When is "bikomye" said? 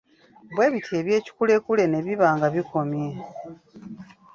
2.53-3.09